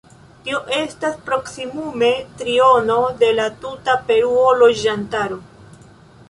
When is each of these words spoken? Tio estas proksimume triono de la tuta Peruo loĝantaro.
Tio 0.45 0.59
estas 0.77 1.19
proksimume 1.27 2.09
triono 2.39 2.97
de 3.21 3.29
la 3.41 3.47
tuta 3.67 3.99
Peruo 4.09 4.49
loĝantaro. 4.65 5.39